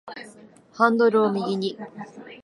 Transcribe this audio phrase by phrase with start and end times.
[0.73, 1.77] ハンドルを右に